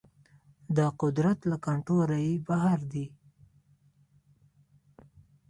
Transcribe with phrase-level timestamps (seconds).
[0.77, 3.05] دا قدرت له کنټروله يې بهر دی.